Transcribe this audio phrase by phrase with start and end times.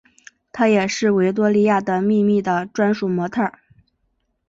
[0.51, 3.59] 她也是维多利亚的秘密的专属模特儿。